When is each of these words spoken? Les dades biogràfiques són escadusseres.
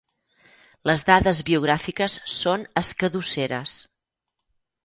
Les 0.89 1.03
dades 1.09 1.41
biogràfiques 1.51 2.17
són 2.37 2.65
escadusseres. 2.83 3.77